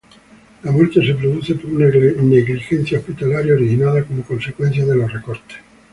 La 0.63 0.71
muerte 0.71 0.99
se 1.05 1.13
produce 1.13 1.53
por 1.53 1.69
una 1.73 1.85
negligencia 1.87 2.97
hospitalaria, 2.97 3.53
originada 3.53 4.03
como 4.03 4.23
consecuencia 4.23 4.83
de 4.83 4.95
los 4.95 5.13
recortes. 5.13 5.57